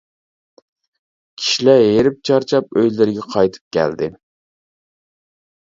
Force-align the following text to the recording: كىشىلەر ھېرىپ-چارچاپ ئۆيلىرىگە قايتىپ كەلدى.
كىشىلەر 1.41 1.81
ھېرىپ-چارچاپ 1.89 2.73
ئۆيلىرىگە 2.81 3.27
قايتىپ 3.35 3.65
كەلدى. 3.79 4.11